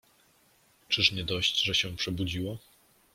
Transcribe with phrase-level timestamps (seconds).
[0.89, 2.57] Czyż nie dość, że się przebudziło?